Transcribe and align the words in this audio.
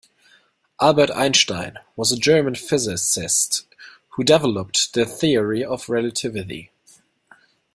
Albert 0.81 1.11
Einstein 1.11 1.77
was 1.95 2.11
a 2.11 2.17
German 2.17 2.55
physicist 2.55 3.67
who 4.15 4.23
developed 4.23 4.95
the 4.95 5.05
Theory 5.05 5.63
of 5.63 5.89
Relativity. 5.89 6.71